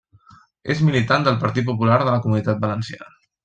[0.75, 3.17] És militant del Partit Popular de la Comunitat Valenciana.